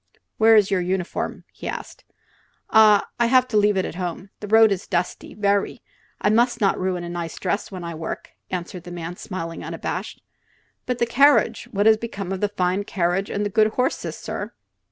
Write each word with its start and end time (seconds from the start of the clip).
"Where's 0.37 0.71
your 0.71 0.81
uniform?" 0.81 1.43
he 1.53 1.67
asked. 1.67 2.05
"Ah, 2.71 3.07
I 3.19 3.27
have 3.27 3.53
leave 3.53 3.77
it 3.77 3.93
home. 3.93 4.31
The 4.39 4.47
road 4.47 4.71
is 4.71 4.87
dusty, 4.87 5.35
very; 5.35 5.83
I 6.19 6.31
must 6.31 6.59
not 6.59 6.79
ruin 6.79 7.03
a 7.03 7.07
nice 7.09 7.37
dress 7.37 7.71
when 7.71 7.83
I 7.83 7.93
work," 7.93 8.31
answered 8.49 8.85
the 8.85 8.91
man, 8.91 9.15
smiling 9.17 9.63
unabashed. 9.63 10.23
"But 10.87 10.97
the 10.97 11.05
carriage. 11.05 11.65
What 11.69 11.85
has 11.85 11.97
become 11.97 12.31
of 12.31 12.41
the 12.41 12.49
fine 12.49 12.83
carriage 12.83 13.29
and 13.29 13.45
the 13.45 13.51
good 13.51 13.67
horses, 13.73 14.15
sir?" 14.17 14.53